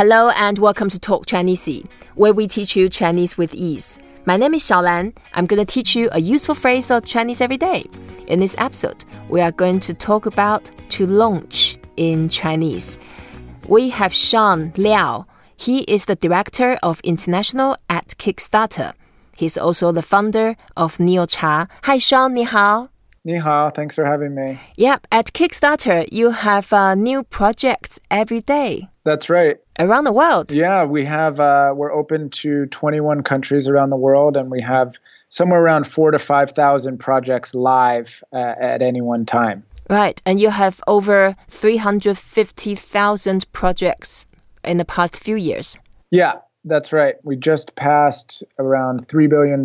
[0.00, 3.98] Hello and welcome to Talk Chineasy, where we teach you Chinese with ease.
[4.24, 5.14] My name is ShaoLan.
[5.34, 7.84] I'm going to teach you a useful phrase of Chinese every day.
[8.26, 12.98] In this episode, we are going to talk about to launch in Chinese.
[13.68, 15.26] We have Sean Leow.
[15.58, 18.94] He is the director of international at Kickstarter.
[19.36, 21.68] He's also the founder of NeoCha.
[21.82, 22.32] Hi, Sean.
[22.32, 22.88] 你好.
[23.22, 24.58] 你好, thanks for having me.
[24.76, 28.88] Yep, at Kickstarter, you have uh, new projects every day.
[29.04, 29.58] That's right.
[29.78, 30.52] Around the world.
[30.52, 31.38] Yeah, we have.
[31.38, 36.10] Uh, we're open to 21 countries around the world, and we have somewhere around four
[36.10, 39.64] to five thousand projects live uh, at any one time.
[39.90, 44.24] Right, and you have over 350,000 projects
[44.64, 45.78] in the past few years.
[46.10, 47.16] Yeah, that's right.
[47.24, 49.64] We just passed around $3 billion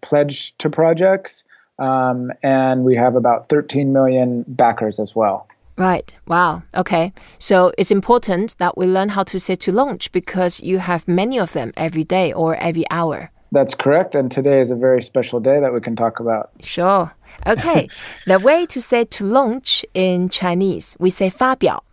[0.00, 1.44] pledged to projects,
[1.78, 5.48] um, and we have about 13 million backers as well.
[5.76, 6.12] Right.
[6.26, 6.62] Wow.
[6.74, 7.12] Okay.
[7.38, 11.38] So it's important that we learn how to say to launch because you have many
[11.38, 13.30] of them every day or every hour.
[13.52, 14.14] That's correct.
[14.16, 16.50] And today is a very special day that we can talk about.
[16.60, 17.12] Sure.
[17.46, 17.88] Okay.
[18.26, 21.84] the way to say to launch in Chinese, we say 发表.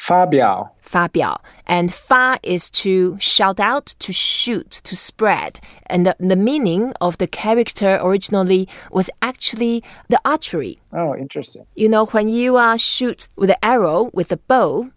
[0.00, 1.40] 发表.发表.
[1.66, 5.58] And 发 is to shout out, to shoot, to spread.
[5.86, 10.78] And the, the meaning of the character originally was actually the archery.
[10.92, 11.64] Oh, interesting.
[11.74, 14.90] You know, when you uh, shoot with an arrow with a bow,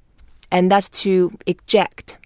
[0.52, 2.18] and that's to eject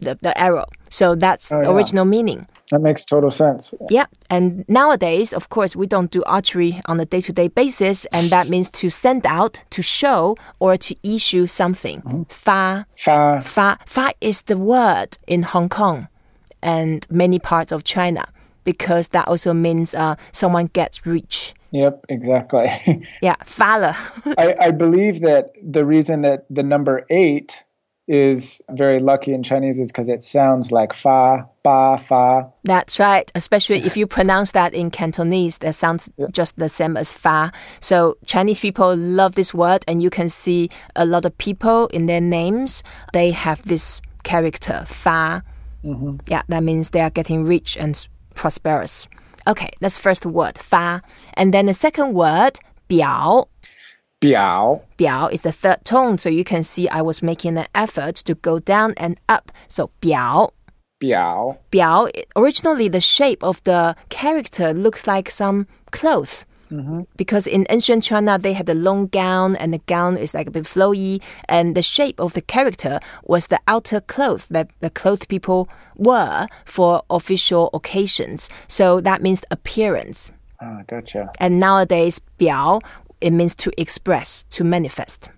[0.00, 0.66] the, the arrow.
[0.90, 1.70] So that's Oh, yeah.
[1.70, 2.46] original meaning.
[2.71, 3.73] That makes total sense.
[3.89, 4.05] Yeah.
[4.29, 8.05] And nowadays, of course, we don't do archery on a day to day basis.
[8.05, 12.01] And that means to send out, to show, or to issue something.
[12.01, 12.23] Mm-hmm.
[12.23, 12.85] Fa.
[12.95, 13.41] Fa.
[13.43, 13.77] Fa.
[13.85, 16.07] Fa is the word in Hong Kong
[16.61, 18.25] and many parts of China
[18.63, 21.53] because that also means uh, someone gets rich.
[21.71, 22.69] Yep, exactly.
[23.21, 23.95] yeah, fa
[24.37, 27.63] I, I believe that the reason that the number eight
[28.11, 32.51] is very lucky in Chinese is because it sounds like fa, ba, fa.
[32.65, 33.31] That's right.
[33.35, 37.53] Especially if you pronounce that in Cantonese, that sounds just the same as fa.
[37.79, 42.07] So Chinese people love this word, and you can see a lot of people in
[42.07, 42.83] their names.
[43.13, 45.41] They have this character fa.
[45.85, 46.17] Mm-hmm.
[46.27, 49.07] Yeah, that means they are getting rich and prosperous.
[49.47, 51.01] Okay, that's the first word fa,
[51.35, 52.59] and then the second word
[54.20, 54.82] 表.
[54.96, 54.96] Biao.
[54.96, 58.58] 表is the third tone, so you can see I was making an effort to go
[58.58, 59.52] down and up.
[59.68, 60.52] So 表.
[61.00, 61.58] Biao.
[61.70, 66.44] Biao, originally the shape of the character looks like some cloth.
[67.16, 70.50] Because in ancient China, they had a long gown, and the gown is like a
[70.50, 75.26] bit flowy, and the shape of the character was the outer cloth that the clothes
[75.26, 78.48] people wore for official occasions.
[78.66, 80.32] So that means appearance.
[80.60, 81.30] Ah, gotcha.
[81.38, 82.80] And nowadays, 表,
[83.20, 85.30] it means to express, to manifest.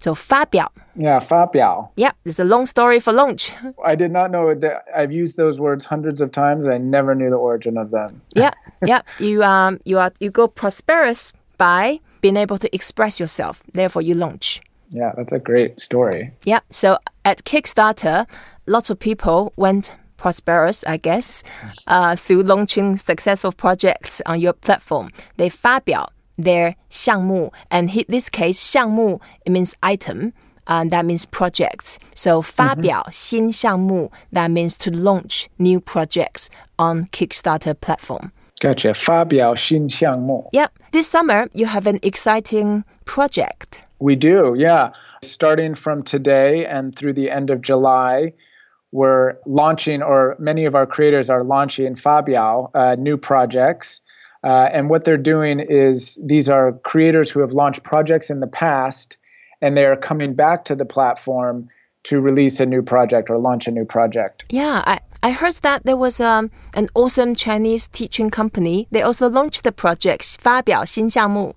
[0.00, 1.88] So 发表, Yeah, fa biao.
[1.96, 3.52] yeah, it's a long story for launch.
[3.84, 6.66] I did not know that I've used those words hundreds of times.
[6.68, 8.20] I never knew the origin of them.
[8.34, 8.52] yeah,
[8.86, 9.02] yeah.
[9.18, 13.60] You um you are you go prosperous by being able to express yourself.
[13.72, 14.60] Therefore, you launch.
[14.90, 16.30] Yeah, that's a great story.
[16.44, 16.60] Yeah.
[16.70, 18.26] So at Kickstarter,
[18.66, 21.42] lots of people went prosperous, I guess,
[21.88, 25.10] uh, through launching successful projects on your platform.
[25.36, 30.32] They 发表 their 项目, and in this case, 项目 it means item.
[30.70, 31.96] And that means projects.
[32.14, 38.32] So 发表新项目 that means to launch new projects on Kickstarter platform.
[38.60, 38.92] Gotcha.
[38.92, 40.50] Fa biao xin xiang mo.
[40.52, 40.72] Yep.
[40.92, 43.82] This summer, you have an exciting project.
[44.00, 44.92] We do, yeah.
[45.22, 48.34] Starting from today and through the end of July,
[48.92, 54.00] we're launching, or many of our creators are launching Fabiao uh, new projects.
[54.43, 58.47] Uh, and what they're doing is these are creators who have launched projects in the
[58.47, 59.17] past
[59.61, 61.69] and they are coming back to the platform
[62.03, 64.43] to release a new project or launch a new project.
[64.49, 68.87] Yeah, I, I heard that there was um, an awesome Chinese teaching company.
[68.91, 71.55] They also launched the projects 发表新项目.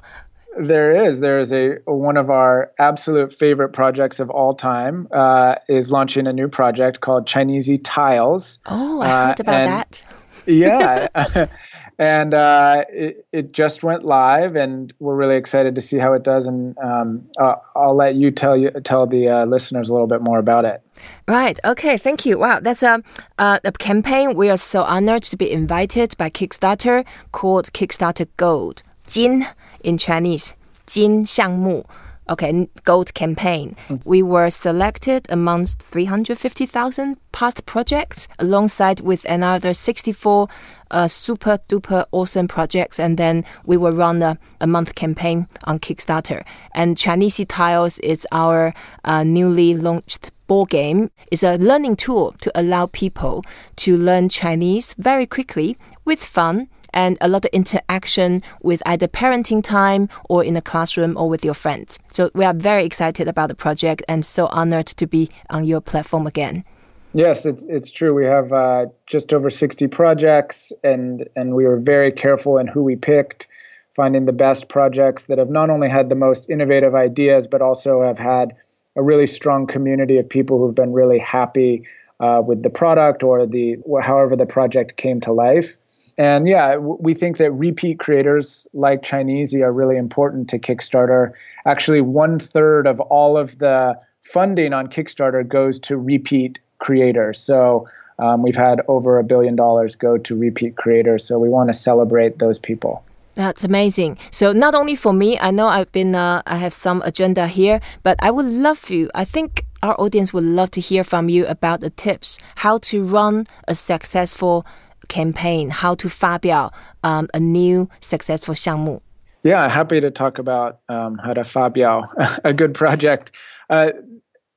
[0.58, 1.20] There is.
[1.20, 6.26] There is a one of our absolute favorite projects of all time uh, is launching
[6.26, 8.58] a new project called Chineasy Tiles.
[8.64, 10.02] Oh, I uh, heard about that.
[10.46, 11.08] yeah,
[11.98, 16.22] and uh, it, it just went live, and we're really excited to see how it
[16.22, 16.46] does.
[16.46, 20.20] And um, uh, I'll let you tell you tell the uh, listeners a little bit
[20.20, 20.82] more about it.
[21.28, 21.58] Right.
[21.64, 21.98] Okay.
[21.98, 22.38] Thank you.
[22.38, 23.02] Wow, that's a,
[23.38, 29.46] a campaign we are so honored to be invited by Kickstarter called Kickstarter Gold Jin
[29.82, 30.54] in Chinese
[30.86, 31.86] Jin 项目。
[32.28, 33.76] Okay, gold campaign.
[33.86, 33.96] Hmm.
[34.04, 40.48] We were selected amongst 350,000 past projects alongside with another 64
[40.90, 42.98] uh, super duper awesome projects.
[42.98, 46.44] And then we will run a, a month campaign on Kickstarter.
[46.74, 48.74] And Chineasy Tiles is our
[49.04, 53.44] uh, newly launched board game is a learning tool to allow people
[53.76, 59.62] to learn Chinese very quickly with fun and a lot of interaction with either parenting
[59.62, 61.98] time or in the classroom or with your friends.
[62.10, 65.80] So we are very excited about the project and so honored to be on your
[65.80, 66.64] platform again.
[67.12, 68.12] Yes, it's it's true.
[68.12, 72.82] We have uh, just over sixty projects, and and we were very careful in who
[72.82, 73.46] we picked,
[73.94, 78.02] finding the best projects that have not only had the most innovative ideas, but also
[78.02, 78.54] have had
[78.96, 81.84] a really strong community of people who've been really happy
[82.20, 85.76] uh, with the product or the however the project came to life.
[86.18, 91.32] And yeah, we think that repeat creators like Chineasy are really important to Kickstarter.
[91.66, 97.38] Actually, one third of all of the funding on Kickstarter goes to repeat creators.
[97.38, 101.24] So um, we've had over a billion dollars go to repeat creators.
[101.24, 103.04] So we want to celebrate those people.
[103.34, 104.16] That's amazing.
[104.30, 107.82] So not only for me, I know I've been, uh, I have some agenda here,
[108.02, 109.10] but I would love you.
[109.14, 113.04] I think our audience would love to hear from you about the tips how to
[113.04, 114.64] run a successful
[115.07, 116.71] campaign, how to 发表
[117.03, 119.01] um, a new successful 项目.
[119.43, 122.03] Yeah, happy to talk about um, how to 发表
[122.43, 123.31] a good project.
[123.69, 123.91] Uh,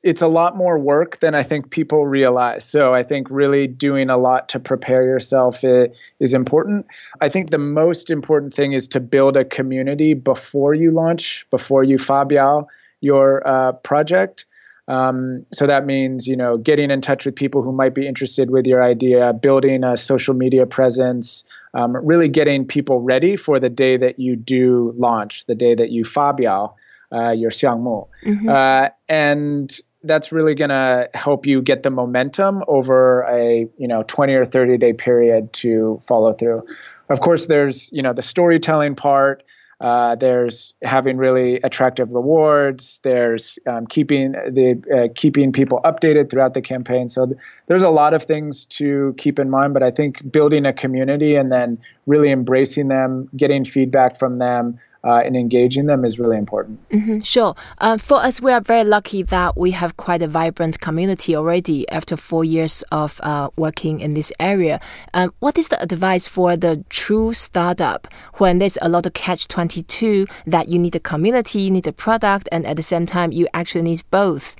[0.02, 2.64] it's a lot more work than I think people realize.
[2.66, 6.86] So I think really doing a lot to prepare yourself is, important.
[7.22, 11.84] I think the most important thing is to build a community before you launch, before
[11.84, 12.66] you 发表
[13.00, 14.44] your uh, project.
[14.89, 18.49] Um, so that means you know getting in touch with people who might be interested
[18.49, 21.43] with your idea, building a social media presence,
[21.75, 25.91] um, really getting people ready for the day that you do launch, the day that
[25.91, 26.73] you fabiao
[27.13, 28.49] uh, your xiangmu, mm-hmm.
[28.49, 34.03] uh, and that's really going to help you get the momentum over a you know
[34.07, 36.65] 20 or 30 day period to follow through.
[37.09, 39.43] Of course, there's you know the storytelling part.
[39.79, 42.99] Uh, there's having really attractive rewards.
[43.03, 47.07] There's um, keeping the uh, keeping people updated throughout the campaign.
[47.07, 47.37] So th-
[47.67, 49.73] there's a lot of things to keep in mind.
[49.73, 51.77] But I think building a community and then
[52.07, 56.87] really embracing them, getting feedback from them, uh, and engaging them is really important.
[56.89, 57.55] Mm-hmm, sure.
[57.77, 61.89] Uh, for us, we are very lucky that we have quite a vibrant community already
[61.89, 64.79] after four years of uh, working in this area.
[65.13, 69.47] Um, what is the advice for the true startup when there's a lot of catch
[69.47, 73.31] 22 that you need a community, you need a product, and at the same time,
[73.31, 74.55] you actually need both?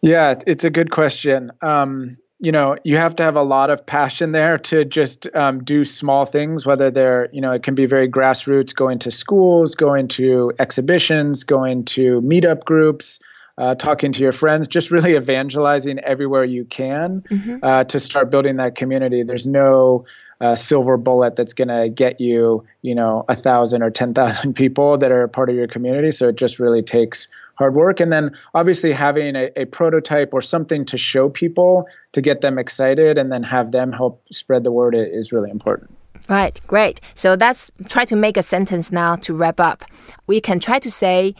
[0.00, 1.52] Yeah, it's a good question.
[1.60, 5.62] Um, you know you have to have a lot of passion there to just um,
[5.62, 9.74] do small things whether they're you know it can be very grassroots going to schools
[9.74, 13.20] going to exhibitions going to meetup groups
[13.58, 17.58] uh, talking to your friends just really evangelizing everywhere you can mm-hmm.
[17.62, 20.04] uh, to start building that community there's no
[20.40, 24.54] uh, silver bullet that's going to get you you know a thousand or ten thousand
[24.56, 27.99] people that are part of your community so it just really takes hard work.
[27.99, 32.57] And then obviously having a, a, prototype or something to show people to get them
[32.57, 35.89] excited and then have them help spread the word is really important.
[36.29, 36.99] Right, great.
[37.15, 39.85] So let's try to make a sentence now to wrap up.
[40.27, 41.35] We can try to say,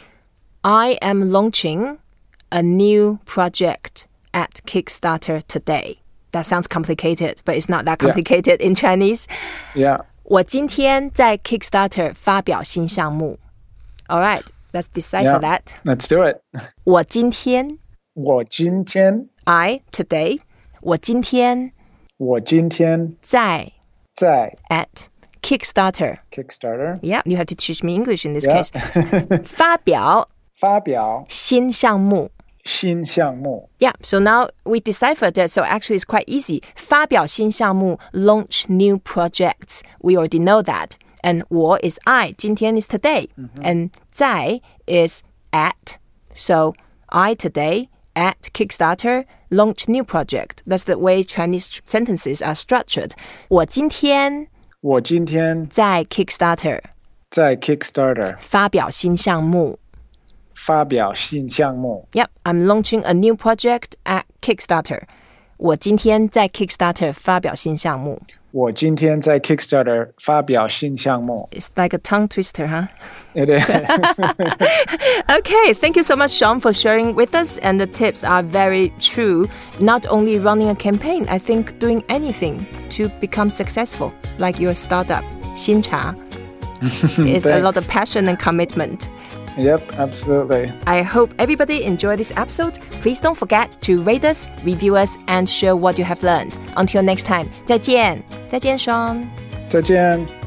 [0.64, 2.00] I am launching
[2.52, 6.00] a new project at Kickstarter today.
[6.32, 8.68] That sounds complicated, but it's not that complicated yeah.
[8.68, 9.28] in Chinese.
[9.76, 10.02] Yeah.
[10.24, 13.40] 我今天在 Kickstarter 发表新项目。
[14.08, 14.44] All right.
[14.74, 15.74] Let's decipher yeah, that.
[15.84, 16.42] Let's do it.
[16.84, 17.78] 我今天
[18.14, 20.40] 我今天 I today
[20.82, 21.72] 我今天
[22.18, 23.72] 我今天在
[24.14, 25.08] 在 at
[25.42, 26.18] Kickstarter.
[26.32, 27.00] Kickstarter.
[27.02, 28.64] Yeah, you have to teach me English in this yeah.
[28.64, 29.44] case.
[29.46, 32.32] 发表发表新项目
[32.64, 35.50] 新项目 Yeah, so now we deciphered that.
[35.50, 36.62] So actually, it's quite easy.
[36.76, 39.82] 发表新项目 launch new projects.
[40.00, 40.92] We already know that.
[41.22, 42.34] And 我 is I.
[42.38, 43.30] 今天 is today.
[43.38, 43.62] Mm-hmm.
[43.64, 45.22] And 在 is
[45.52, 45.98] at.
[46.34, 46.74] So
[47.08, 50.64] I today at Kickstarter launch new project.
[50.66, 53.14] That's the way Chinese sentences are structured.
[53.50, 54.48] 我今天
[54.82, 56.82] 我今天在 Kickstarter
[57.30, 59.80] 在 Kickstarter 发表新项目。
[60.54, 62.08] 发表新项目。
[62.14, 65.04] Yep, I'm launching a new project at Kickstarter.
[65.58, 68.22] 我今天在 Kickstarter 发表新项目。
[68.52, 71.48] 我今天在 Kickstarter 发表新项目。
[71.52, 72.88] It's like a tongue twister, huh?
[73.36, 73.70] It is.
[75.30, 77.60] okay, thank you so much, Sean, for sharing with us.
[77.60, 79.48] And the tips are very true.
[79.80, 85.24] Not only running a campaign, I think doing anything to become successful, like your startup,
[85.56, 86.16] 新茶,
[86.82, 89.10] is a lot of passion and commitment.
[89.58, 90.72] Yep, absolutely.
[90.86, 92.80] I hope everybody enjoyed this episode.
[93.02, 96.58] Please don't forget to rate us, review us, and share what you have learned.
[96.76, 99.28] Until next time, 再见，再见，Sean。
[99.68, 100.41] 再见。